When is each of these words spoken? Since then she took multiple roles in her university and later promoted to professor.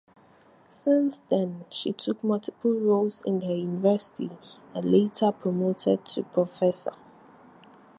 Since 0.67 1.19
then 1.29 1.65
she 1.69 1.93
took 1.93 2.23
multiple 2.23 2.73
roles 2.73 3.21
in 3.21 3.41
her 3.41 3.53
university 3.55 4.31
and 4.73 4.85
later 4.91 5.31
promoted 5.31 6.05
to 6.05 6.23
professor. 6.23 6.93